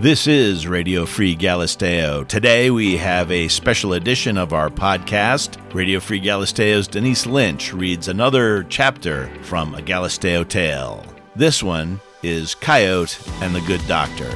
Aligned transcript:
This 0.00 0.28
is 0.28 0.68
Radio 0.68 1.06
Free 1.06 1.36
Galisteo. 1.36 2.24
Today 2.28 2.70
we 2.70 2.96
have 2.98 3.32
a 3.32 3.48
special 3.48 3.94
edition 3.94 4.38
of 4.38 4.52
our 4.52 4.70
podcast. 4.70 5.58
Radio 5.74 5.98
Free 5.98 6.20
Galisteo's 6.20 6.86
Denise 6.86 7.26
Lynch 7.26 7.74
reads 7.74 8.06
another 8.06 8.62
chapter 8.68 9.28
from 9.42 9.74
A 9.74 9.82
Galisteo 9.82 10.48
Tale. 10.48 11.04
This 11.34 11.64
one 11.64 12.00
is 12.22 12.54
Coyote 12.54 13.18
and 13.42 13.52
the 13.52 13.60
Good 13.62 13.84
Doctor. 13.88 14.30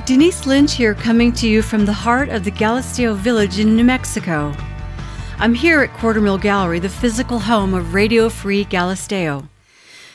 Denise 0.00 0.46
Lynch 0.46 0.74
here, 0.74 0.94
coming 0.94 1.32
to 1.32 1.48
you 1.48 1.62
from 1.62 1.84
the 1.84 1.92
heart 1.92 2.28
of 2.28 2.44
the 2.44 2.50
Galisteo 2.50 3.14
village 3.16 3.58
in 3.58 3.76
New 3.76 3.84
Mexico. 3.84 4.54
I'm 5.38 5.54
here 5.54 5.80
at 5.80 5.92
Quartermill 5.94 6.40
Gallery, 6.40 6.78
the 6.78 6.88
physical 6.88 7.40
home 7.40 7.74
of 7.74 7.94
Radio 7.94 8.28
Free 8.28 8.64
Galisteo. 8.64 9.48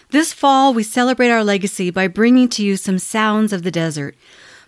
This 0.10 0.32
fall, 0.32 0.74
we 0.74 0.84
celebrate 0.84 1.30
our 1.30 1.44
legacy 1.44 1.92
by 1.92 2.08
bringing 2.08 2.48
to 2.50 2.64
you 2.64 2.78
some 2.78 2.98
sounds 2.98 3.52
of 3.52 3.64
the 3.64 3.72
desert. 3.72 4.16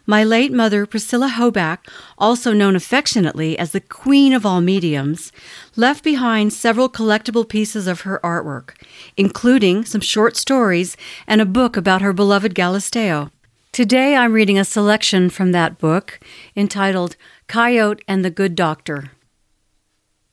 My 0.06 0.24
late 0.24 0.52
mother, 0.52 0.86
Priscilla 0.86 1.30
Hoback, 1.30 1.80
also 2.18 2.52
known 2.52 2.76
affectionately 2.76 3.58
as 3.58 3.72
the 3.72 3.80
Queen 3.82 4.34
of 4.34 4.46
All 4.46 4.60
Mediums, 4.60 5.32
left 5.76 6.04
behind 6.04 6.52
several 6.52 6.90
collectible 6.90 7.48
pieces 7.48 7.88
of 7.88 8.02
her 8.02 8.20
artwork, 8.24 8.72
including 9.18 9.86
some 9.86 10.02
short 10.02 10.36
stories 10.36 10.98
and 11.26 11.42
a 11.42 11.46
book 11.46 11.78
about 11.78 12.02
her 12.02 12.12
beloved 12.12 12.54
Galisteo. 12.54 13.32
Today 13.72 14.16
I'm 14.16 14.34
reading 14.34 14.58
a 14.58 14.66
selection 14.66 15.30
from 15.30 15.52
that 15.52 15.78
book 15.78 16.20
entitled 16.56 17.16
Coyote 17.48 18.04
and 18.08 18.26
the 18.26 18.32
Good 18.32 18.56
Doctor. 18.56 19.12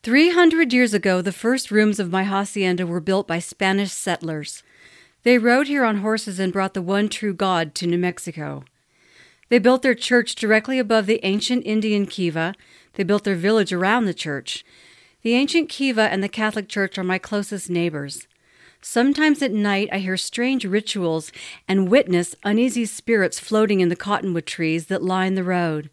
Three 0.03 0.31
hundred 0.31 0.73
years 0.73 0.95
ago, 0.95 1.20
the 1.20 1.33
first 1.33 1.70
rooms 1.70 2.01
of 2.01 2.11
my 2.11 2.25
hacienda 2.25 2.87
were 2.87 2.98
built 2.98 3.28
by 3.28 3.39
Spanish 3.39 3.93
settlers. 3.93 4.62
They 5.23 5.37
rode 5.37 5.69
here 5.69 5.84
on 5.84 5.98
horses 5.98 6.41
and 6.41 6.53
brought 6.53 6.73
the 6.73 6.83
one 6.83 7.09
true 7.11 7.34
God 7.34 7.75
to 7.77 7.87
New 7.87 7.98
Mexico. 7.98 8.65
They 9.50 9.59
built 9.59 9.83
their 9.83 9.95
church 9.95 10.34
directly 10.34 10.78
above 10.78 11.06
the 11.06 11.21
ancient 11.23 11.65
Indian 11.67 12.06
kiva. 12.06 12.55
They 12.95 13.05
built 13.05 13.25
their 13.25 13.37
village 13.37 13.73
around 13.73 14.06
the 14.06 14.15
church. 14.15 14.65
The 15.23 15.34
ancient 15.34 15.69
kiva 15.69 16.11
and 16.11 16.23
the 16.23 16.28
Catholic 16.28 16.69
Church 16.69 16.97
are 16.97 17.05
my 17.05 17.19
closest 17.19 17.69
neighbors. 17.69 18.27
Sometimes 18.81 19.43
at 19.43 19.53
night 19.53 19.89
I 19.93 19.99
hear 19.99 20.17
strange 20.17 20.65
rituals 20.65 21.33
and 21.67 21.91
witness 21.91 22.35
uneasy 22.45 22.85
spirits 22.85 23.41
floating 23.41 23.81
in 23.81 23.89
the 23.89 23.97
cottonwood 23.97 24.47
trees 24.47 24.87
that 24.87 25.03
line 25.03 25.35
the 25.35 25.45
road. 25.45 25.91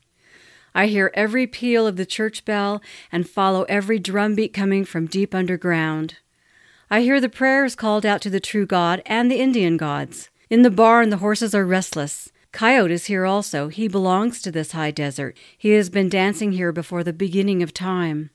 I 0.76 0.88
hear 0.88 1.12
every 1.14 1.46
peal 1.46 1.86
of 1.86 1.98
the 1.98 2.06
church 2.06 2.46
bell 2.46 2.82
and 3.12 3.30
follow 3.30 3.64
every 3.64 4.00
drumbeat 4.00 4.54
coming 4.54 4.86
from 4.86 5.06
deep 5.06 5.36
underground. 5.36 6.16
I 6.90 7.02
hear 7.02 7.22
the 7.22 7.30
prayers 7.30 7.76
called 7.76 8.06
out 8.06 8.22
to 8.22 8.30
the 8.30 8.40
true 8.40 8.66
God 8.66 9.02
and 9.06 9.32
the 9.32 9.40
Indian 9.40 9.78
gods. 9.78 10.30
In 10.50 10.62
the 10.62 10.72
barn, 10.72 11.10
the 11.10 11.18
horses 11.18 11.56
are 11.56 11.66
restless. 11.66 12.32
Coyote 12.52 12.92
is 12.92 13.06
here 13.06 13.26
also. 13.26 13.68
He 13.70 13.88
belongs 13.88 14.42
to 14.44 14.52
this 14.52 14.74
high 14.74 14.92
desert. 14.92 15.36
He 15.58 15.72
has 15.72 15.90
been 15.90 16.10
dancing 16.10 16.52
here 16.52 16.72
before 16.72 17.04
the 17.04 17.14
beginning 17.14 17.64
of 17.64 17.74
time. 17.74 18.30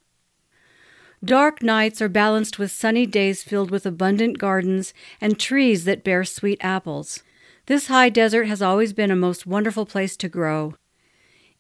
Dark 1.25 1.63
nights 1.63 2.01
are 2.01 2.09
balanced 2.09 2.59
with 2.59 2.71
sunny 2.71 3.05
days 3.05 3.43
filled 3.43 3.71
with 3.71 3.85
abundant 3.85 4.39
gardens 4.39 4.95
and 5.21 5.39
trees 5.39 5.85
that 5.85 6.05
bear 6.05 6.25
sweet 6.25 6.59
apples. 6.61 7.23
This 7.67 7.89
high 7.89 8.09
desert 8.09 8.45
has 8.45 8.63
always 8.63 8.93
been 8.93 9.11
a 9.11 9.17
most 9.17 9.47
wonderful 9.47 9.85
place 9.85 10.17
to 10.17 10.29
grow. 10.29 10.75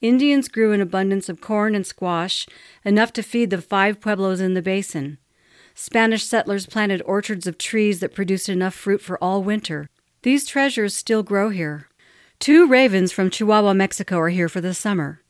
Indians 0.00 0.46
grew 0.48 0.72
an 0.72 0.80
abundance 0.80 1.28
of 1.28 1.40
corn 1.40 1.74
and 1.74 1.84
squash, 1.84 2.46
enough 2.84 3.12
to 3.14 3.22
feed 3.22 3.50
the 3.50 3.60
five 3.60 4.00
pueblos 4.00 4.40
in 4.40 4.54
the 4.54 4.62
basin. 4.62 5.18
Spanish 5.74 6.24
settlers 6.24 6.66
planted 6.66 7.02
orchards 7.02 7.46
of 7.46 7.58
trees 7.58 7.98
that 7.98 8.14
produced 8.14 8.48
enough 8.48 8.74
fruit 8.74 9.00
for 9.00 9.22
all 9.22 9.42
winter. 9.42 9.88
These 10.22 10.46
treasures 10.46 10.94
still 10.94 11.24
grow 11.24 11.50
here. 11.50 11.88
Two 12.38 12.68
ravens 12.68 13.10
from 13.10 13.30
Chihuahua, 13.30 13.74
Mexico 13.74 14.18
are 14.20 14.28
here 14.28 14.48
for 14.48 14.60
the 14.60 14.74
summer. 14.74 15.20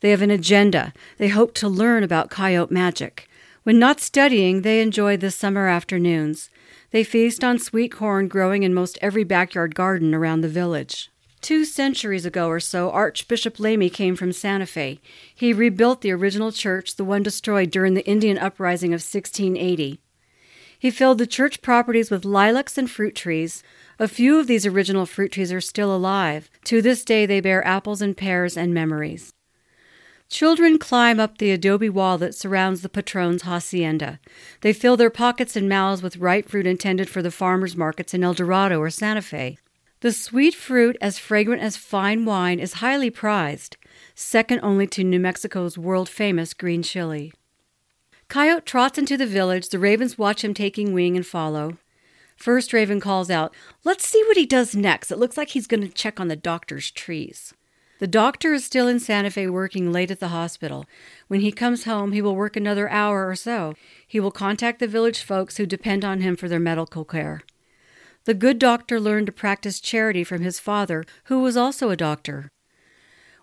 They 0.00 0.10
have 0.10 0.22
an 0.22 0.30
agenda. 0.30 0.94
They 1.18 1.28
hope 1.28 1.52
to 1.54 1.68
learn 1.68 2.02
about 2.02 2.30
coyote 2.30 2.72
magic. 2.72 3.28
When 3.66 3.80
not 3.80 4.00
studying, 4.00 4.62
they 4.62 4.80
enjoy 4.80 5.16
the 5.16 5.32
summer 5.32 5.66
afternoons. 5.66 6.50
They 6.92 7.02
feast 7.02 7.42
on 7.42 7.58
sweet 7.58 7.90
corn 7.90 8.28
growing 8.28 8.62
in 8.62 8.72
most 8.72 8.96
every 9.02 9.24
backyard 9.24 9.74
garden 9.74 10.14
around 10.14 10.42
the 10.42 10.48
village. 10.48 11.10
Two 11.40 11.64
centuries 11.64 12.24
ago 12.24 12.46
or 12.46 12.60
so, 12.60 12.92
Archbishop 12.92 13.58
Lamy 13.58 13.90
came 13.90 14.14
from 14.14 14.32
Santa 14.32 14.66
Fe. 14.66 15.00
He 15.34 15.52
rebuilt 15.52 16.02
the 16.02 16.12
original 16.12 16.52
church, 16.52 16.94
the 16.94 17.02
one 17.04 17.24
destroyed 17.24 17.72
during 17.72 17.94
the 17.94 18.06
Indian 18.06 18.38
uprising 18.38 18.90
of 18.90 19.02
1680. 19.02 19.98
He 20.78 20.90
filled 20.92 21.18
the 21.18 21.26
church 21.26 21.60
properties 21.60 22.08
with 22.08 22.24
lilacs 22.24 22.78
and 22.78 22.88
fruit 22.88 23.16
trees. 23.16 23.64
A 23.98 24.06
few 24.06 24.38
of 24.38 24.46
these 24.46 24.64
original 24.64 25.06
fruit 25.06 25.32
trees 25.32 25.52
are 25.52 25.60
still 25.60 25.92
alive. 25.92 26.48
To 26.66 26.80
this 26.80 27.04
day, 27.04 27.26
they 27.26 27.40
bear 27.40 27.66
apples 27.66 28.00
and 28.00 28.16
pears 28.16 28.56
and 28.56 28.72
memories. 28.72 29.32
Children 30.28 30.78
climb 30.78 31.20
up 31.20 31.38
the 31.38 31.52
adobe 31.52 31.88
wall 31.88 32.18
that 32.18 32.34
surrounds 32.34 32.82
the 32.82 32.88
patron's 32.88 33.42
hacienda. 33.42 34.18
They 34.60 34.72
fill 34.72 34.96
their 34.96 35.10
pockets 35.10 35.54
and 35.54 35.68
mouths 35.68 36.02
with 36.02 36.16
ripe 36.16 36.48
fruit 36.48 36.66
intended 36.66 37.08
for 37.08 37.22
the 37.22 37.30
farmers' 37.30 37.76
markets 37.76 38.12
in 38.12 38.24
El 38.24 38.34
Dorado 38.34 38.80
or 38.80 38.90
Santa 38.90 39.22
Fe. 39.22 39.56
The 40.00 40.12
sweet 40.12 40.54
fruit, 40.54 40.96
as 41.00 41.18
fragrant 41.18 41.62
as 41.62 41.76
fine 41.76 42.24
wine, 42.24 42.58
is 42.58 42.74
highly 42.74 43.08
prized, 43.08 43.76
second 44.14 44.60
only 44.62 44.86
to 44.88 45.04
New 45.04 45.20
Mexico's 45.20 45.78
world 45.78 46.08
famous 46.08 46.54
green 46.54 46.82
chili. 46.82 47.32
Coyote 48.28 48.66
trots 48.66 48.98
into 48.98 49.16
the 49.16 49.26
village. 49.26 49.68
The 49.68 49.78
ravens 49.78 50.18
watch 50.18 50.42
him 50.42 50.54
taking 50.54 50.92
wing 50.92 51.16
and 51.16 51.24
follow. 51.24 51.78
First 52.36 52.72
raven 52.72 53.00
calls 53.00 53.30
out, 53.30 53.54
Let's 53.84 54.06
see 54.06 54.22
what 54.26 54.36
he 54.36 54.44
does 54.44 54.76
next. 54.76 55.10
It 55.10 55.18
looks 55.18 55.36
like 55.36 55.50
he's 55.50 55.66
going 55.66 55.82
to 55.82 55.88
check 55.88 56.20
on 56.20 56.28
the 56.28 56.36
doctor's 56.36 56.90
trees. 56.90 57.54
The 57.98 58.06
doctor 58.06 58.52
is 58.52 58.62
still 58.62 58.88
in 58.88 59.00
Santa 59.00 59.30
Fe 59.30 59.46
working 59.46 59.90
late 59.90 60.10
at 60.10 60.20
the 60.20 60.28
hospital. 60.28 60.84
When 61.28 61.40
he 61.40 61.50
comes 61.50 61.84
home, 61.84 62.12
he 62.12 62.20
will 62.20 62.36
work 62.36 62.54
another 62.54 62.90
hour 62.90 63.26
or 63.26 63.34
so. 63.34 63.74
He 64.06 64.20
will 64.20 64.30
contact 64.30 64.80
the 64.80 64.86
village 64.86 65.22
folks 65.22 65.56
who 65.56 65.64
depend 65.64 66.04
on 66.04 66.20
him 66.20 66.36
for 66.36 66.46
their 66.46 66.60
medical 66.60 67.06
care. 67.06 67.40
The 68.24 68.34
good 68.34 68.58
doctor 68.58 69.00
learned 69.00 69.26
to 69.26 69.32
practice 69.32 69.80
charity 69.80 70.24
from 70.24 70.42
his 70.42 70.60
father, 70.60 71.04
who 71.24 71.40
was 71.40 71.56
also 71.56 71.88
a 71.88 71.96
doctor. 71.96 72.50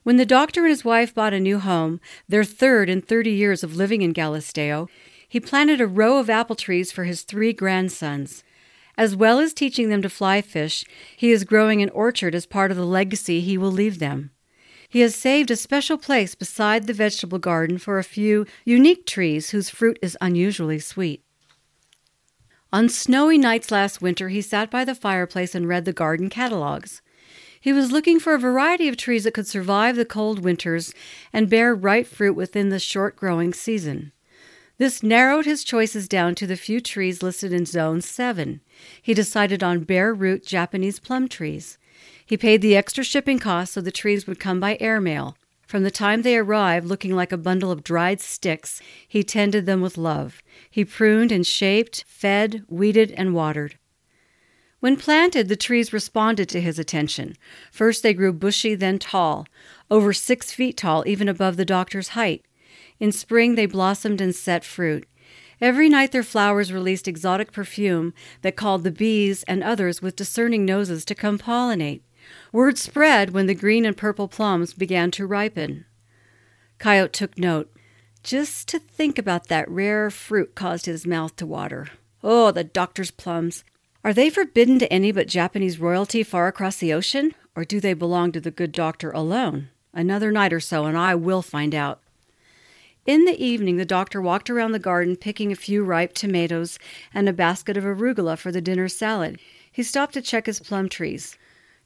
When 0.03 0.17
the 0.17 0.25
doctor 0.25 0.61
and 0.61 0.69
his 0.69 0.85
wife 0.85 1.15
bought 1.15 1.33
a 1.33 1.39
new 1.39 1.57
home, 1.57 1.99
their 2.27 2.43
third 2.43 2.89
in 2.89 3.01
30 3.01 3.31
years 3.31 3.63
of 3.63 3.75
living 3.75 4.03
in 4.03 4.13
Galisteo, 4.13 4.87
he 5.27 5.39
planted 5.39 5.81
a 5.81 5.87
row 5.87 6.19
of 6.19 6.29
apple 6.29 6.55
trees 6.55 6.91
for 6.91 7.05
his 7.05 7.23
three 7.23 7.53
grandsons. 7.53 8.43
As 8.95 9.15
well 9.15 9.39
as 9.39 9.53
teaching 9.53 9.89
them 9.89 10.03
to 10.03 10.09
fly 10.09 10.41
fish, 10.41 10.85
he 11.17 11.31
is 11.31 11.43
growing 11.43 11.81
an 11.81 11.89
orchard 11.89 12.35
as 12.35 12.45
part 12.45 12.69
of 12.69 12.77
the 12.77 12.85
legacy 12.85 13.41
he 13.41 13.57
will 13.57 13.71
leave 13.71 13.97
them. 13.97 14.29
He 14.93 14.99
has 14.99 15.15
saved 15.15 15.49
a 15.49 15.55
special 15.55 15.97
place 15.97 16.35
beside 16.35 16.85
the 16.85 16.93
vegetable 16.93 17.39
garden 17.39 17.79
for 17.79 17.97
a 17.97 18.03
few 18.03 18.45
unique 18.63 19.07
trees 19.07 19.49
whose 19.49 19.67
fruit 19.67 19.97
is 20.03 20.15
unusually 20.21 20.77
sweet. 20.77 21.23
On 22.71 22.87
snowy 22.87 23.39
nights 23.39 23.71
last 23.71 24.03
winter, 24.03 24.29
he 24.29 24.39
sat 24.39 24.69
by 24.69 24.85
the 24.85 24.93
fireplace 24.93 25.55
and 25.55 25.67
read 25.67 25.85
the 25.85 25.93
garden 25.93 26.29
catalogs. 26.29 27.01
He 27.59 27.73
was 27.73 27.91
looking 27.91 28.19
for 28.19 28.35
a 28.35 28.39
variety 28.39 28.87
of 28.87 28.95
trees 28.95 29.23
that 29.23 29.33
could 29.33 29.47
survive 29.47 29.95
the 29.95 30.05
cold 30.05 30.43
winters 30.43 30.93
and 31.33 31.49
bear 31.49 31.73
ripe 31.73 32.05
fruit 32.05 32.35
within 32.35 32.69
the 32.69 32.77
short 32.77 33.15
growing 33.15 33.51
season. 33.51 34.11
This 34.77 35.01
narrowed 35.01 35.45
his 35.45 35.63
choices 35.63 36.07
down 36.07 36.35
to 36.35 36.45
the 36.45 36.55
few 36.55 36.79
trees 36.79 37.23
listed 37.23 37.51
in 37.51 37.65
Zone 37.65 38.01
7. 38.01 38.61
He 39.01 39.15
decided 39.15 39.63
on 39.63 39.85
bare 39.85 40.13
root 40.13 40.45
Japanese 40.45 40.99
plum 40.99 41.27
trees. 41.27 41.79
He 42.25 42.37
paid 42.37 42.61
the 42.61 42.75
extra 42.75 43.03
shipping 43.03 43.39
costs 43.39 43.75
so 43.75 43.81
the 43.81 43.91
trees 43.91 44.25
would 44.27 44.39
come 44.39 44.59
by 44.59 44.77
airmail. 44.79 45.37
From 45.67 45.83
the 45.83 45.91
time 45.91 46.21
they 46.21 46.37
arrived, 46.37 46.85
looking 46.85 47.15
like 47.15 47.31
a 47.31 47.37
bundle 47.37 47.71
of 47.71 47.83
dried 47.83 48.21
sticks, 48.21 48.81
he 49.07 49.23
tended 49.23 49.65
them 49.65 49.81
with 49.81 49.97
love. 49.97 50.43
He 50.69 50.85
pruned 50.85 51.31
and 51.31 51.47
shaped, 51.47 52.03
fed, 52.07 52.63
weeded, 52.67 53.11
and 53.11 53.33
watered. 53.33 53.77
When 54.81 54.97
planted, 54.97 55.47
the 55.47 55.55
trees 55.55 55.93
responded 55.93 56.49
to 56.49 56.59
his 56.59 56.77
attention. 56.77 57.37
First 57.71 58.03
they 58.03 58.13
grew 58.13 58.33
bushy, 58.33 58.75
then 58.75 58.99
tall, 58.99 59.47
over 59.89 60.11
six 60.11 60.51
feet 60.51 60.75
tall, 60.75 61.03
even 61.07 61.29
above 61.29 61.55
the 61.55 61.65
doctor's 61.65 62.09
height. 62.09 62.45
In 62.99 63.11
spring 63.11 63.55
they 63.55 63.65
blossomed 63.65 64.19
and 64.19 64.35
set 64.35 64.65
fruit. 64.65 65.07
Every 65.63 65.87
night 65.87 66.11
their 66.11 66.23
flowers 66.23 66.73
released 66.73 67.07
exotic 67.07 67.53
perfume 67.53 68.13
that 68.41 68.57
called 68.57 68.83
the 68.83 68.91
bees 68.91 69.43
and 69.43 69.63
others 69.63 70.01
with 70.01 70.17
discerning 70.17 70.65
noses 70.65 71.05
to 71.05 71.15
come 71.15 71.39
pollinate. 71.39 72.01
Word 72.51 72.77
spread 72.77 73.29
when 73.29 73.47
the 73.47 73.55
green 73.55 73.85
and 73.85 73.95
purple 73.95 74.27
plums 74.27 74.73
began 74.73 75.09
to 75.11 75.25
ripen. 75.25 75.85
Coyote 76.79 77.13
took 77.13 77.37
note. 77.37 77.73
Just 78.23 78.67
to 78.67 78.79
think 78.79 79.17
about 79.17 79.47
that 79.47 79.71
rare 79.71 80.11
fruit 80.11 80.53
caused 80.53 80.85
his 80.85 81.07
mouth 81.07 81.33
to 81.37 81.45
water. 81.45 81.87
Oh, 82.21 82.51
the 82.51 82.65
doctor's 82.65 83.11
plums. 83.11 83.63
Are 84.03 84.13
they 84.13 84.29
forbidden 84.29 84.79
to 84.79 84.91
any 84.91 85.13
but 85.13 85.29
Japanese 85.29 85.79
royalty 85.79 86.23
far 86.23 86.49
across 86.49 86.75
the 86.75 86.91
ocean? 86.91 87.35
Or 87.55 87.63
do 87.63 87.79
they 87.79 87.93
belong 87.93 88.33
to 88.33 88.41
the 88.41 88.51
good 88.51 88.73
doctor 88.73 89.11
alone? 89.11 89.69
Another 89.93 90.29
night 90.29 90.51
or 90.51 90.59
so, 90.59 90.87
and 90.87 90.97
I 90.97 91.15
will 91.15 91.41
find 91.41 91.73
out. 91.73 92.02
In 93.05 93.25
the 93.25 93.43
evening, 93.43 93.75
the 93.75 93.85
doctor 93.85 94.21
walked 94.21 94.49
around 94.49 94.71
the 94.71 94.79
garden 94.79 95.17
picking 95.17 95.51
a 95.51 95.57
few 95.57 95.83
ripe 95.83 96.13
tomatoes 96.13 96.79
and 97.13 97.27
a 97.27 97.33
basket 97.33 97.75
of 97.75 97.83
arugula 97.83 98.37
for 98.37 98.49
the 98.49 98.61
dinner 98.61 98.87
salad. 98.87 99.39
He 99.69 99.83
stopped 99.83 100.13
to 100.13 100.21
check 100.21 100.45
his 100.45 100.61
plum 100.61 100.87
trees. 100.87 101.37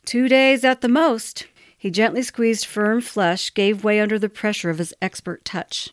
Two 0.06 0.28
days 0.28 0.64
at 0.64 0.82
the 0.82 0.88
most. 0.88 1.48
He 1.76 1.90
gently 1.90 2.22
squeezed 2.22 2.66
firm 2.66 3.02
flesh, 3.02 3.52
gave 3.54 3.84
way 3.84 4.00
under 4.00 4.20
the 4.20 4.30
pressure 4.30 4.70
of 4.70 4.78
his 4.78 4.94
expert 5.02 5.44
touch. 5.44 5.90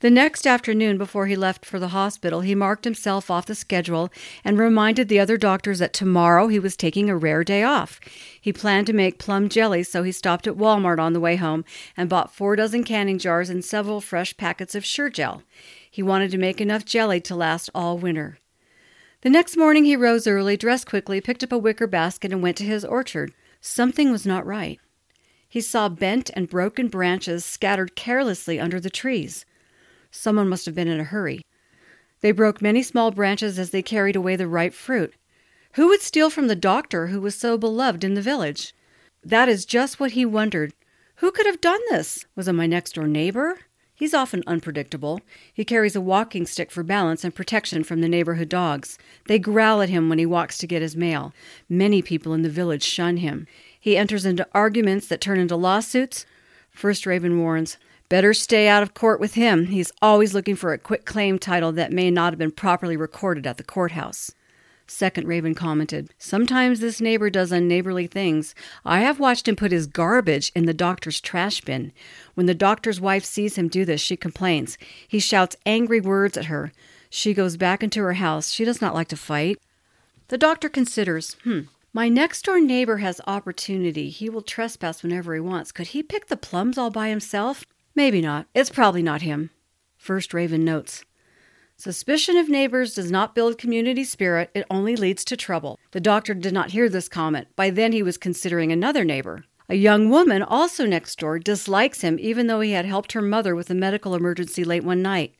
The 0.00 0.10
next 0.10 0.46
afternoon, 0.46 0.96
before 0.96 1.26
he 1.26 1.36
left 1.36 1.66
for 1.66 1.78
the 1.78 1.88
hospital, 1.88 2.40
he 2.40 2.54
marked 2.54 2.84
himself 2.84 3.30
off 3.30 3.44
the 3.44 3.54
schedule 3.54 4.10
and 4.42 4.58
reminded 4.58 5.08
the 5.08 5.20
other 5.20 5.36
doctors 5.36 5.78
that 5.78 5.92
tomorrow 5.92 6.48
he 6.48 6.58
was 6.58 6.74
taking 6.74 7.10
a 7.10 7.16
rare 7.16 7.44
day 7.44 7.62
off. 7.62 8.00
He 8.40 8.50
planned 8.50 8.86
to 8.86 8.94
make 8.94 9.18
plum 9.18 9.50
jelly, 9.50 9.82
so 9.82 10.02
he 10.02 10.10
stopped 10.10 10.46
at 10.46 10.56
Walmart 10.56 10.98
on 10.98 11.12
the 11.12 11.20
way 11.20 11.36
home 11.36 11.66
and 11.98 12.08
bought 12.08 12.34
four 12.34 12.56
dozen 12.56 12.82
canning 12.82 13.18
jars 13.18 13.50
and 13.50 13.62
several 13.62 14.00
fresh 14.00 14.34
packets 14.38 14.74
of 14.74 14.86
Sure-Jell. 14.86 15.42
He 15.90 16.02
wanted 16.02 16.30
to 16.30 16.38
make 16.38 16.62
enough 16.62 16.86
jelly 16.86 17.20
to 17.20 17.34
last 17.34 17.68
all 17.74 17.98
winter. 17.98 18.38
The 19.20 19.28
next 19.28 19.58
morning 19.58 19.84
he 19.84 19.96
rose 19.96 20.26
early, 20.26 20.56
dressed 20.56 20.86
quickly, 20.86 21.20
picked 21.20 21.44
up 21.44 21.52
a 21.52 21.58
wicker 21.58 21.86
basket, 21.86 22.32
and 22.32 22.42
went 22.42 22.56
to 22.56 22.64
his 22.64 22.86
orchard. 22.86 23.34
Something 23.60 24.10
was 24.10 24.24
not 24.24 24.46
right. 24.46 24.80
He 25.46 25.60
saw 25.60 25.90
bent 25.90 26.30
and 26.32 26.48
broken 26.48 26.88
branches 26.88 27.44
scattered 27.44 27.96
carelessly 27.96 28.58
under 28.58 28.80
the 28.80 28.88
trees. 28.88 29.44
Someone 30.10 30.48
must 30.48 30.66
have 30.66 30.74
been 30.74 30.88
in 30.88 31.00
a 31.00 31.04
hurry. 31.04 31.42
They 32.20 32.32
broke 32.32 32.60
many 32.60 32.82
small 32.82 33.10
branches 33.10 33.58
as 33.58 33.70
they 33.70 33.82
carried 33.82 34.16
away 34.16 34.36
the 34.36 34.46
ripe 34.46 34.74
fruit. 34.74 35.14
Who 35.74 35.88
would 35.88 36.00
steal 36.00 36.30
from 36.30 36.48
the 36.48 36.56
doctor 36.56 37.08
who 37.08 37.20
was 37.20 37.34
so 37.34 37.56
beloved 37.56 38.04
in 38.04 38.14
the 38.14 38.22
village? 38.22 38.74
That 39.24 39.48
is 39.48 39.64
just 39.64 40.00
what 40.00 40.12
he 40.12 40.24
wondered. 40.24 40.72
Who 41.16 41.30
could 41.30 41.46
have 41.46 41.60
done 41.60 41.80
this? 41.90 42.26
Was 42.34 42.48
it 42.48 42.52
my 42.54 42.66
next 42.66 42.94
door 42.94 43.06
neighbor? 43.06 43.58
He's 43.94 44.14
often 44.14 44.42
unpredictable. 44.46 45.20
He 45.52 45.62
carries 45.62 45.94
a 45.94 46.00
walking 46.00 46.46
stick 46.46 46.70
for 46.70 46.82
balance 46.82 47.22
and 47.22 47.34
protection 47.34 47.84
from 47.84 48.00
the 48.00 48.08
neighborhood 48.08 48.48
dogs. 48.48 48.96
They 49.26 49.38
growl 49.38 49.82
at 49.82 49.90
him 49.90 50.08
when 50.08 50.18
he 50.18 50.24
walks 50.24 50.56
to 50.58 50.66
get 50.66 50.80
his 50.80 50.96
mail. 50.96 51.34
Many 51.68 52.00
people 52.00 52.32
in 52.32 52.40
the 52.40 52.48
village 52.48 52.82
shun 52.82 53.18
him. 53.18 53.46
He 53.78 53.98
enters 53.98 54.24
into 54.24 54.48
arguments 54.52 55.06
that 55.08 55.20
turn 55.20 55.38
into 55.38 55.54
lawsuits. 55.54 56.24
First 56.70 57.04
Raven 57.04 57.40
warns, 57.40 57.76
Better 58.10 58.34
stay 58.34 58.66
out 58.66 58.82
of 58.82 58.92
court 58.92 59.20
with 59.20 59.34
him. 59.34 59.66
He's 59.66 59.92
always 60.02 60.34
looking 60.34 60.56
for 60.56 60.72
a 60.72 60.78
quick 60.78 61.06
claim 61.06 61.38
title 61.38 61.70
that 61.72 61.92
may 61.92 62.10
not 62.10 62.32
have 62.32 62.40
been 62.40 62.50
properly 62.50 62.96
recorded 62.96 63.46
at 63.46 63.56
the 63.56 63.62
courthouse. 63.62 64.32
Second 64.88 65.28
Raven 65.28 65.54
commented, 65.54 66.10
Sometimes 66.18 66.80
this 66.80 67.00
neighbor 67.00 67.30
does 67.30 67.52
unneighborly 67.52 68.08
things. 68.08 68.52
I 68.84 69.02
have 69.02 69.20
watched 69.20 69.46
him 69.46 69.54
put 69.54 69.70
his 69.70 69.86
garbage 69.86 70.50
in 70.56 70.66
the 70.66 70.74
doctor's 70.74 71.20
trash 71.20 71.60
bin. 71.60 71.92
When 72.34 72.46
the 72.46 72.52
doctor's 72.54 73.00
wife 73.00 73.24
sees 73.24 73.56
him 73.56 73.68
do 73.68 73.84
this, 73.84 74.00
she 74.00 74.16
complains. 74.16 74.76
He 75.06 75.20
shouts 75.20 75.54
angry 75.64 76.00
words 76.00 76.36
at 76.36 76.46
her. 76.46 76.72
She 77.10 77.32
goes 77.32 77.56
back 77.56 77.80
into 77.80 78.02
her 78.02 78.14
house. 78.14 78.50
She 78.50 78.64
does 78.64 78.80
not 78.80 78.92
like 78.92 79.08
to 79.08 79.16
fight. 79.16 79.60
The 80.26 80.38
doctor 80.38 80.68
considers, 80.68 81.36
hmm, 81.44 81.60
my 81.92 82.08
next 82.08 82.44
door 82.44 82.58
neighbor 82.58 82.96
has 82.96 83.20
opportunity. 83.28 84.10
He 84.10 84.28
will 84.28 84.42
trespass 84.42 85.04
whenever 85.04 85.32
he 85.32 85.40
wants. 85.40 85.70
Could 85.70 85.88
he 85.88 86.02
pick 86.02 86.26
the 86.26 86.36
plums 86.36 86.76
all 86.76 86.90
by 86.90 87.08
himself? 87.08 87.64
Maybe 87.94 88.20
not. 88.20 88.46
It's 88.54 88.70
probably 88.70 89.02
not 89.02 89.22
him. 89.22 89.50
First 89.96 90.32
Raven 90.32 90.64
notes 90.64 91.04
Suspicion 91.76 92.36
of 92.36 92.48
neighbors 92.48 92.94
does 92.94 93.10
not 93.10 93.34
build 93.34 93.56
community 93.56 94.04
spirit, 94.04 94.50
it 94.54 94.66
only 94.70 94.96
leads 94.96 95.24
to 95.24 95.36
trouble. 95.36 95.78
The 95.92 96.00
doctor 96.00 96.34
did 96.34 96.52
not 96.52 96.72
hear 96.72 96.90
this 96.90 97.08
comment. 97.08 97.48
By 97.56 97.70
then 97.70 97.92
he 97.92 98.02
was 98.02 98.18
considering 98.18 98.70
another 98.70 99.02
neighbor. 99.02 99.44
A 99.70 99.76
young 99.76 100.10
woman, 100.10 100.42
also 100.42 100.84
next 100.84 101.18
door, 101.18 101.38
dislikes 101.38 102.02
him 102.02 102.18
even 102.20 102.48
though 102.48 102.60
he 102.60 102.72
had 102.72 102.84
helped 102.84 103.12
her 103.12 103.22
mother 103.22 103.54
with 103.54 103.70
a 103.70 103.74
medical 103.74 104.14
emergency 104.14 104.62
late 104.62 104.84
one 104.84 105.00
night. 105.00 105.34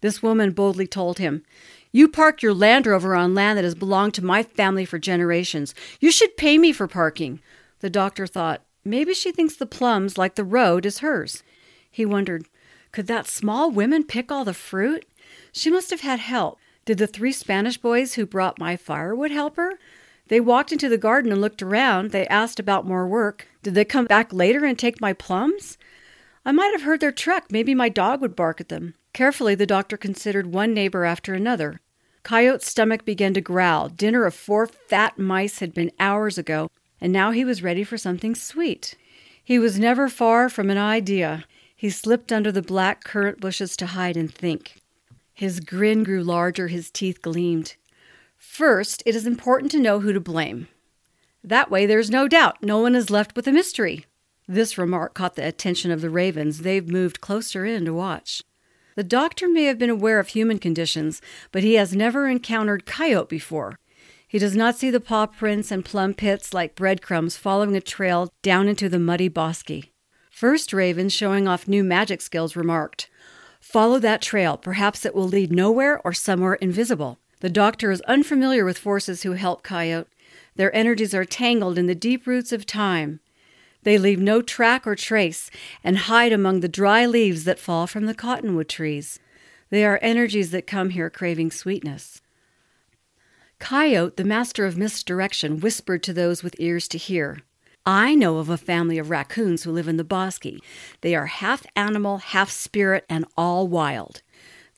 This 0.00 0.22
woman 0.22 0.52
boldly 0.52 0.86
told 0.86 1.18
him, 1.18 1.42
You 1.90 2.08
park 2.08 2.42
your 2.42 2.54
Land 2.54 2.86
Rover 2.86 3.16
on 3.16 3.34
land 3.34 3.58
that 3.58 3.64
has 3.64 3.74
belonged 3.74 4.14
to 4.14 4.24
my 4.24 4.42
family 4.42 4.84
for 4.84 4.98
generations. 4.98 5.74
You 5.98 6.12
should 6.12 6.36
pay 6.36 6.56
me 6.56 6.72
for 6.72 6.86
parking. 6.86 7.40
The 7.80 7.90
doctor 7.90 8.26
thought, 8.26 8.62
Maybe 8.84 9.14
she 9.14 9.32
thinks 9.32 9.56
the 9.56 9.66
plums, 9.66 10.18
like 10.18 10.34
the 10.34 10.44
road, 10.44 10.84
is 10.84 10.98
hers. 10.98 11.42
He 11.94 12.04
wondered, 12.04 12.48
could 12.90 13.06
that 13.06 13.28
small 13.28 13.70
woman 13.70 14.02
pick 14.02 14.32
all 14.32 14.44
the 14.44 14.52
fruit? 14.52 15.06
She 15.52 15.70
must 15.70 15.90
have 15.90 16.00
had 16.00 16.18
help. 16.18 16.58
Did 16.84 16.98
the 16.98 17.06
three 17.06 17.30
Spanish 17.30 17.78
boys 17.78 18.14
who 18.14 18.26
brought 18.26 18.58
my 18.58 18.76
firewood 18.76 19.30
help 19.30 19.54
her? 19.54 19.78
They 20.26 20.40
walked 20.40 20.72
into 20.72 20.88
the 20.88 20.98
garden 20.98 21.30
and 21.30 21.40
looked 21.40 21.62
around. 21.62 22.10
They 22.10 22.26
asked 22.26 22.58
about 22.58 22.84
more 22.84 23.06
work. 23.06 23.46
Did 23.62 23.76
they 23.76 23.84
come 23.84 24.06
back 24.06 24.32
later 24.32 24.64
and 24.64 24.76
take 24.76 25.00
my 25.00 25.12
plums? 25.12 25.78
I 26.44 26.50
might 26.50 26.72
have 26.72 26.82
heard 26.82 26.98
their 26.98 27.12
truck. 27.12 27.52
Maybe 27.52 27.76
my 27.76 27.88
dog 27.88 28.20
would 28.20 28.34
bark 28.34 28.60
at 28.60 28.70
them. 28.70 28.94
Carefully, 29.12 29.54
the 29.54 29.64
doctor 29.64 29.96
considered 29.96 30.52
one 30.52 30.74
neighbor 30.74 31.04
after 31.04 31.32
another. 31.32 31.80
Coyote's 32.24 32.68
stomach 32.68 33.04
began 33.04 33.34
to 33.34 33.40
growl. 33.40 33.88
Dinner 33.88 34.24
of 34.24 34.34
four 34.34 34.66
fat 34.66 35.16
mice 35.16 35.60
had 35.60 35.72
been 35.72 35.92
hours 36.00 36.38
ago, 36.38 36.72
and 37.00 37.12
now 37.12 37.30
he 37.30 37.44
was 37.44 37.62
ready 37.62 37.84
for 37.84 37.96
something 37.96 38.34
sweet. 38.34 38.96
He 39.44 39.60
was 39.60 39.78
never 39.78 40.08
far 40.08 40.48
from 40.48 40.70
an 40.70 40.78
idea. 40.78 41.44
He 41.76 41.90
slipped 41.90 42.32
under 42.32 42.52
the 42.52 42.62
black 42.62 43.04
currant 43.04 43.40
bushes 43.40 43.76
to 43.76 43.86
hide 43.86 44.16
and 44.16 44.32
think. 44.32 44.80
His 45.32 45.60
grin 45.60 46.04
grew 46.04 46.22
larger, 46.22 46.68
his 46.68 46.90
teeth 46.90 47.20
gleamed. 47.20 47.76
First, 48.36 49.02
it 49.04 49.16
is 49.16 49.26
important 49.26 49.72
to 49.72 49.80
know 49.80 50.00
who 50.00 50.12
to 50.12 50.20
blame. 50.20 50.68
That 51.42 51.70
way, 51.70 51.86
there's 51.86 52.10
no 52.10 52.28
doubt 52.28 52.62
no 52.62 52.78
one 52.78 52.94
is 52.94 53.10
left 53.10 53.34
with 53.34 53.46
a 53.46 53.52
mystery. 53.52 54.06
This 54.46 54.78
remark 54.78 55.14
caught 55.14 55.36
the 55.36 55.46
attention 55.46 55.90
of 55.90 56.00
the 56.00 56.10
ravens. 56.10 56.60
They've 56.60 56.88
moved 56.88 57.20
closer 57.20 57.64
in 57.64 57.84
to 57.86 57.94
watch. 57.94 58.42
The 58.96 59.02
doctor 59.02 59.48
may 59.48 59.64
have 59.64 59.78
been 59.78 59.90
aware 59.90 60.20
of 60.20 60.28
human 60.28 60.58
conditions, 60.58 61.20
but 61.50 61.64
he 61.64 61.74
has 61.74 61.96
never 61.96 62.28
encountered 62.28 62.86
coyote 62.86 63.28
before. 63.28 63.76
He 64.28 64.38
does 64.38 64.54
not 64.54 64.76
see 64.76 64.90
the 64.90 65.00
paw 65.00 65.26
prints 65.26 65.70
and 65.70 65.84
plum 65.84 66.14
pits 66.14 66.54
like 66.54 66.76
breadcrumbs 66.76 67.36
following 67.36 67.76
a 67.76 67.80
trail 67.80 68.32
down 68.42 68.68
into 68.68 68.88
the 68.88 68.98
muddy 68.98 69.28
bosque. 69.28 69.88
First 70.34 70.72
Raven, 70.72 71.10
showing 71.10 71.46
off 71.46 71.68
new 71.68 71.84
magic 71.84 72.20
skills, 72.20 72.56
remarked, 72.56 73.08
Follow 73.60 74.00
that 74.00 74.20
trail. 74.20 74.56
Perhaps 74.56 75.06
it 75.06 75.14
will 75.14 75.28
lead 75.28 75.52
nowhere 75.52 76.00
or 76.04 76.12
somewhere 76.12 76.54
invisible. 76.54 77.20
The 77.38 77.48
doctor 77.48 77.92
is 77.92 78.00
unfamiliar 78.00 78.64
with 78.64 78.76
forces 78.76 79.22
who 79.22 79.34
help 79.34 79.62
Coyote. 79.62 80.08
Their 80.56 80.74
energies 80.74 81.14
are 81.14 81.24
tangled 81.24 81.78
in 81.78 81.86
the 81.86 81.94
deep 81.94 82.26
roots 82.26 82.50
of 82.50 82.66
time. 82.66 83.20
They 83.84 83.96
leave 83.96 84.18
no 84.18 84.42
track 84.42 84.88
or 84.88 84.96
trace 84.96 85.52
and 85.84 85.98
hide 85.98 86.32
among 86.32 86.60
the 86.60 86.68
dry 86.68 87.06
leaves 87.06 87.44
that 87.44 87.60
fall 87.60 87.86
from 87.86 88.06
the 88.06 88.12
cottonwood 88.12 88.68
trees. 88.68 89.20
They 89.70 89.84
are 89.84 90.00
energies 90.02 90.50
that 90.50 90.66
come 90.66 90.90
here 90.90 91.10
craving 91.10 91.52
sweetness. 91.52 92.20
Coyote, 93.60 94.16
the 94.16 94.24
master 94.24 94.66
of 94.66 94.76
misdirection, 94.76 95.60
whispered 95.60 96.02
to 96.02 96.12
those 96.12 96.42
with 96.42 96.56
ears 96.58 96.88
to 96.88 96.98
hear. 96.98 97.38
I 97.86 98.14
know 98.14 98.38
of 98.38 98.48
a 98.48 98.56
family 98.56 98.96
of 98.96 99.10
raccoons 99.10 99.62
who 99.64 99.70
live 99.70 99.88
in 99.88 99.98
the 99.98 100.04
bosque. 100.04 100.46
They 101.02 101.14
are 101.14 101.26
half 101.26 101.66
animal, 101.76 102.18
half 102.18 102.50
spirit, 102.50 103.04
and 103.10 103.26
all 103.36 103.68
wild. 103.68 104.22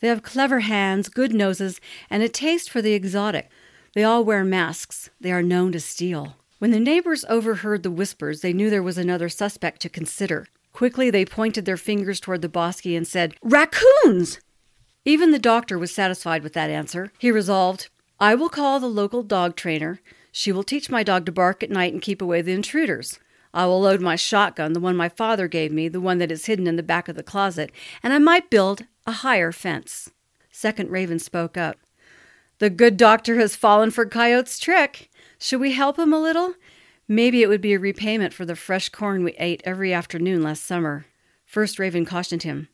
They 0.01 0.09
have 0.09 0.25
clever 0.25 0.61
hands, 0.61 1.09
good 1.09 1.33
noses, 1.33 1.81
and 2.11 2.25
a 2.25 2.29
taste 2.29 2.69
for 2.69 2.83
the 2.83 2.95
exotic. 2.95 3.49
They 3.95 4.03
all 4.03 4.25
wear 4.25 4.45
masks. 4.45 5.09
They 5.21 5.31
are 5.31 5.43
known 5.43 5.71
to 5.73 5.81
steal. 5.81 6.37
When 6.59 6.73
the 6.73 6.81
neighbors 6.81 7.25
overheard 7.29 7.85
the 7.85 7.93
whispers, 7.93 8.41
they 8.41 8.53
knew 8.53 8.71
there 8.71 8.83
was 8.83 8.99
another 8.99 9.29
suspect 9.29 9.81
to 9.83 9.89
consider. 9.89 10.49
Quickly, 10.73 11.09
they 11.09 11.25
pointed 11.25 11.65
their 11.65 11.77
fingers 11.77 12.19
toward 12.19 12.43
the 12.43 12.49
bosque 12.49 12.87
and 12.87 13.07
said, 13.07 13.37
Raccoons! 13.41 14.41
Even 15.05 15.31
the 15.31 15.39
doctor 15.39 15.79
was 15.79 15.95
satisfied 15.95 16.43
with 16.43 16.55
that 16.55 16.71
answer. 16.71 17.13
He 17.19 17.31
resolved, 17.31 17.89
I 18.19 18.35
will 18.35 18.49
call 18.49 18.81
the 18.81 18.89
local 18.89 19.23
dog 19.23 19.55
trainer. 19.55 20.01
She 20.39 20.53
will 20.53 20.65
teach 20.65 20.91
my 20.91 21.03
dog 21.03 21.25
to 21.25 21.33
bark 21.33 21.63
at 21.63 21.71
night 21.71 21.95
and 21.95 22.03
keep 22.03 22.21
away 22.21 22.43
the 22.43 22.53
intruders. 22.53 23.19
I 23.55 23.65
will 23.65 23.81
load 23.81 24.03
my 24.03 24.17
shotgun, 24.17 24.75
the 24.75 24.81
one 24.81 24.95
my 24.95 25.09
father 25.09 25.49
gave 25.49 25.73
me, 25.73 25.89
the 25.89 25.99
one 25.99 26.19
that 26.19 26.31
is 26.31 26.45
hidden 26.45 26.67
in 26.67 26.77
the 26.77 26.83
back 26.83 27.09
of 27.09 27.17
the 27.17 27.23
closet, 27.23 27.73
and 28.03 28.13
I 28.13 28.19
might 28.19 28.51
build 28.51 28.85
a 29.07 29.13
higher 29.13 29.51
fence. 29.51 30.11
Second 30.51 30.91
Raven 30.91 31.19
spoke 31.19 31.57
up. 31.57 31.79
The 32.59 32.69
good 32.69 32.99
doctor 32.99 33.37
has 33.37 33.57
fallen 33.57 33.91
for 33.91 34.05
Coyote's 34.05 34.59
trick. 34.59 35.11
Should 35.39 35.63
we 35.63 35.73
help 35.73 35.99
him 35.99 36.13
a 36.13 36.21
little? 36.21 36.53
Maybe 37.09 37.41
it 37.41 37.49
would 37.49 37.63
be 37.63 37.73
a 37.73 37.79
repayment 37.79 38.35
for 38.35 38.45
the 38.45 38.57
fresh 38.57 38.91
corn 38.91 39.25
we 39.25 39.33
ate 39.39 39.63
every 39.65 39.95
afternoon 39.95 40.43
last 40.43 40.67
summer. 40.67 41.07
First 41.47 41.79
Raven 41.79 42.05
cautioned 42.05 42.43
him. 42.43 42.69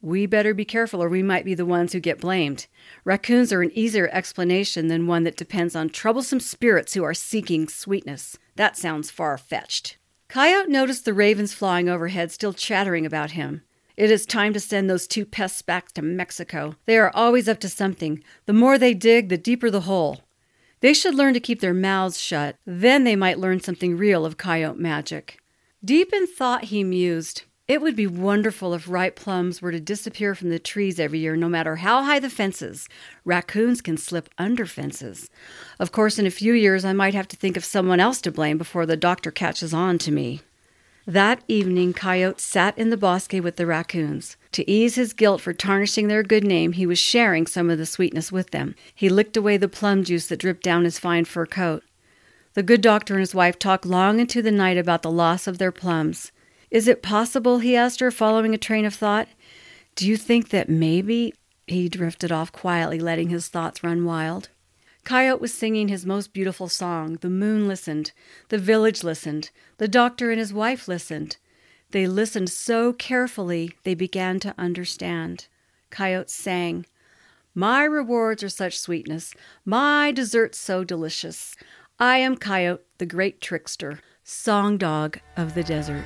We 0.00 0.26
better 0.26 0.54
be 0.54 0.64
careful 0.64 1.02
or 1.02 1.08
we 1.08 1.22
might 1.22 1.44
be 1.44 1.54
the 1.54 1.66
ones 1.66 1.92
who 1.92 2.00
get 2.00 2.20
blamed. 2.20 2.66
Raccoons 3.04 3.52
are 3.52 3.62
an 3.62 3.72
easier 3.74 4.08
explanation 4.12 4.88
than 4.88 5.06
one 5.06 5.24
that 5.24 5.36
depends 5.36 5.74
on 5.74 5.88
troublesome 5.88 6.40
spirits 6.40 6.94
who 6.94 7.02
are 7.02 7.14
seeking 7.14 7.68
sweetness. 7.68 8.38
That 8.56 8.76
sounds 8.76 9.10
far 9.10 9.36
fetched. 9.38 9.96
Coyote 10.28 10.68
noticed 10.68 11.04
the 11.04 11.14
ravens 11.14 11.54
flying 11.54 11.88
overhead, 11.88 12.30
still 12.30 12.52
chattering 12.52 13.06
about 13.06 13.32
him. 13.32 13.62
It 13.96 14.10
is 14.10 14.26
time 14.26 14.52
to 14.52 14.60
send 14.60 14.90
those 14.90 15.06
two 15.06 15.24
pests 15.24 15.62
back 15.62 15.92
to 15.92 16.02
Mexico. 16.02 16.74
They 16.84 16.98
are 16.98 17.10
always 17.14 17.48
up 17.48 17.60
to 17.60 17.68
something. 17.68 18.22
The 18.44 18.52
more 18.52 18.76
they 18.76 18.92
dig, 18.92 19.30
the 19.30 19.38
deeper 19.38 19.70
the 19.70 19.82
hole. 19.82 20.20
They 20.80 20.92
should 20.92 21.14
learn 21.14 21.32
to 21.34 21.40
keep 21.40 21.60
their 21.60 21.72
mouths 21.72 22.20
shut. 22.20 22.56
Then 22.66 23.04
they 23.04 23.16
might 23.16 23.38
learn 23.38 23.60
something 23.60 23.96
real 23.96 24.26
of 24.26 24.36
coyote 24.36 24.78
magic. 24.78 25.38
Deep 25.82 26.12
in 26.12 26.26
thought, 26.26 26.64
he 26.64 26.84
mused. 26.84 27.44
It 27.68 27.82
would 27.82 27.96
be 27.96 28.06
wonderful 28.06 28.74
if 28.74 28.88
ripe 28.88 29.16
plums 29.16 29.60
were 29.60 29.72
to 29.72 29.80
disappear 29.80 30.36
from 30.36 30.50
the 30.50 30.60
trees 30.60 31.00
every 31.00 31.18
year, 31.18 31.34
no 31.34 31.48
matter 31.48 31.76
how 31.76 32.04
high 32.04 32.20
the 32.20 32.30
fences. 32.30 32.88
Raccoons 33.24 33.80
can 33.80 33.96
slip 33.96 34.28
under 34.38 34.66
fences. 34.66 35.28
Of 35.80 35.90
course, 35.90 36.16
in 36.16 36.26
a 36.26 36.30
few 36.30 36.52
years, 36.52 36.84
I 36.84 36.92
might 36.92 37.14
have 37.14 37.26
to 37.26 37.36
think 37.36 37.56
of 37.56 37.64
someone 37.64 37.98
else 37.98 38.20
to 38.20 38.30
blame 38.30 38.56
before 38.56 38.86
the 38.86 38.96
doctor 38.96 39.32
catches 39.32 39.74
on 39.74 39.98
to 39.98 40.12
me. 40.12 40.42
That 41.08 41.42
evening, 41.48 41.92
Coyote 41.92 42.40
sat 42.40 42.78
in 42.78 42.90
the 42.90 42.96
bosque 42.96 43.32
with 43.32 43.56
the 43.56 43.66
raccoons. 43.66 44.36
To 44.52 44.68
ease 44.70 44.94
his 44.94 45.12
guilt 45.12 45.40
for 45.40 45.52
tarnishing 45.52 46.06
their 46.06 46.22
good 46.22 46.44
name, 46.44 46.72
he 46.72 46.86
was 46.86 47.00
sharing 47.00 47.48
some 47.48 47.68
of 47.68 47.78
the 47.78 47.86
sweetness 47.86 48.30
with 48.30 48.52
them. 48.52 48.76
He 48.94 49.08
licked 49.08 49.36
away 49.36 49.56
the 49.56 49.68
plum 49.68 50.04
juice 50.04 50.28
that 50.28 50.38
dripped 50.38 50.62
down 50.62 50.84
his 50.84 51.00
fine 51.00 51.24
fur 51.24 51.46
coat. 51.46 51.82
The 52.54 52.62
good 52.62 52.80
doctor 52.80 53.14
and 53.14 53.20
his 53.20 53.34
wife 53.34 53.58
talked 53.58 53.84
long 53.84 54.20
into 54.20 54.40
the 54.40 54.52
night 54.52 54.78
about 54.78 55.02
the 55.02 55.10
loss 55.10 55.48
of 55.48 55.58
their 55.58 55.72
plums. 55.72 56.30
Is 56.76 56.88
it 56.88 57.02
possible, 57.02 57.60
he 57.60 57.74
asked 57.74 58.00
her, 58.00 58.10
following 58.10 58.52
a 58.52 58.58
train 58.58 58.84
of 58.84 58.94
thought? 58.94 59.28
Do 59.94 60.06
you 60.06 60.18
think 60.18 60.50
that 60.50 60.68
maybe. 60.68 61.32
He 61.66 61.88
drifted 61.88 62.30
off 62.30 62.52
quietly, 62.52 62.98
letting 62.98 63.30
his 63.30 63.48
thoughts 63.48 63.82
run 63.82 64.04
wild. 64.04 64.50
Coyote 65.02 65.40
was 65.40 65.54
singing 65.54 65.88
his 65.88 66.04
most 66.04 66.34
beautiful 66.34 66.68
song. 66.68 67.16
The 67.22 67.30
moon 67.30 67.66
listened. 67.66 68.12
The 68.50 68.58
village 68.58 69.02
listened. 69.02 69.50
The 69.78 69.88
doctor 69.88 70.30
and 70.30 70.38
his 70.38 70.52
wife 70.52 70.86
listened. 70.86 71.38
They 71.92 72.06
listened 72.06 72.50
so 72.50 72.92
carefully 72.92 73.72
they 73.84 73.94
began 73.94 74.38
to 74.40 74.54
understand. 74.58 75.46
Coyote 75.88 76.28
sang, 76.28 76.84
My 77.54 77.84
rewards 77.84 78.42
are 78.42 78.50
such 78.50 78.78
sweetness, 78.78 79.32
my 79.64 80.12
desserts 80.12 80.58
so 80.58 80.84
delicious. 80.84 81.56
I 81.98 82.18
am 82.18 82.36
Coyote, 82.36 82.84
the 82.98 83.06
great 83.06 83.40
trickster, 83.40 84.00
song 84.24 84.76
dog 84.76 85.20
of 85.38 85.54
the 85.54 85.64
desert. 85.64 86.04